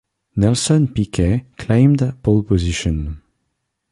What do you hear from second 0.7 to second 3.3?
Piquet claimed pole position.